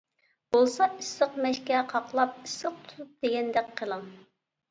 بولسا 0.53 0.85
ئىسسىق 1.01 1.35
مەشكە 1.45 1.83
قاقلاپ، 1.91 2.39
ئىسسىق 2.43 2.79
تۇتۇپ 2.89 3.11
دېگەندەك 3.27 3.69
قىلىڭ. 3.83 4.09